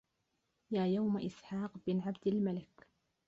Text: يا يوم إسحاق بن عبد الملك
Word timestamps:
يا 0.71 0.85
يوم 0.85 1.17
إسحاق 1.17 1.71
بن 1.87 1.99
عبد 1.99 2.27
الملك 2.27 2.87